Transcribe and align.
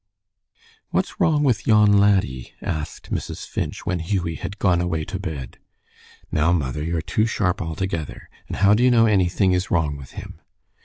"What's 0.89 1.19
wrong 1.19 1.43
with 1.43 1.67
yon 1.67 1.99
laddie?" 1.99 2.53
asked 2.59 3.11
Mrs. 3.13 3.47
Finch, 3.47 3.85
when 3.85 3.99
Hughie 3.99 4.33
had 4.33 4.57
gone 4.57 4.81
away 4.81 5.05
to 5.05 5.19
bed. 5.19 5.59
"Now, 6.31 6.51
mother, 6.51 6.83
you're 6.83 7.03
too 7.03 7.27
sharp 7.27 7.61
altogether. 7.61 8.27
And 8.47 8.57
how 8.57 8.73
do 8.73 8.81
you 8.81 8.89
know 8.89 9.05
anything 9.05 9.51
is 9.53 9.69
wrong 9.69 9.97
with 9.97 10.13
him?" 10.13 10.41